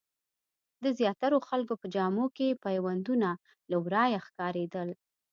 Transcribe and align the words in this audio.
د 0.83 0.85
زیاترو 0.99 1.37
خلکو 1.49 1.73
په 1.81 1.87
جامو 1.95 2.25
کې 2.35 2.59
پیوندونه 2.63 3.29
له 3.71 3.77
ورايه 3.85 4.19
ښکارېدل. 4.27 4.89